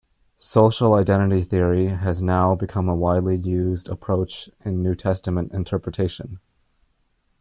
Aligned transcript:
Social 0.39 0.95
identity 0.95 1.43
theory 1.43 1.89
has 1.89 2.23
now 2.23 2.55
become 2.55 2.89
a 2.89 2.95
widely 2.95 3.35
used 3.35 3.87
approach 3.87 4.49
in 4.65 4.81
New 4.81 4.95
Testament 4.95 5.51
interpretation. 5.53 6.39